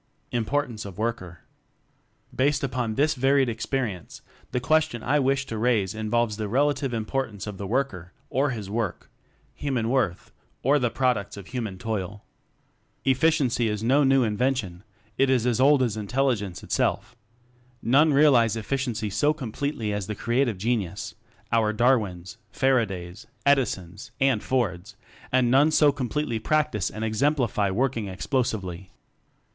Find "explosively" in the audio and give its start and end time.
28.09-28.89